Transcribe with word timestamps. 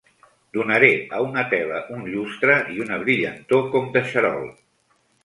Donaré 0.57 0.87
a 1.17 1.19
una 1.25 1.43
tela 1.51 1.81
un 1.97 2.01
llustre 2.13 2.55
i 2.77 2.81
una 2.87 2.97
brillantor 3.05 3.63
com 3.77 3.93
de 3.99 4.03
xarol. 4.15 4.49